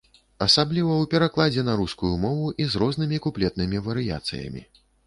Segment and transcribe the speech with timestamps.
[0.45, 4.69] Асабліва ў перакладзе на рускую мову і з рознымі куплетнымі варыяцыямі.